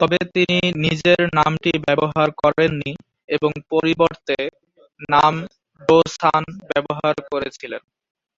[0.00, 2.92] তবে তিনি নিজের নামটি ব্যবহার করেননি
[3.28, 4.36] এবং পরিবর্তে
[5.08, 5.34] নাম
[5.80, 7.82] ডো-সান নামটি ব্যবহার করেছিলেন।